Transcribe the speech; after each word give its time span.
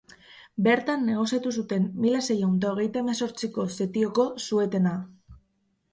Bertan 0.67 1.03
negoziatu 1.09 1.51
zuten 1.59 1.85
mila 2.05 2.23
seiehun 2.29 2.57
eta 2.61 2.71
hogeita 2.71 3.03
hemezortziko 3.05 3.67
setioko 3.77 4.27
suetena. 4.47 4.99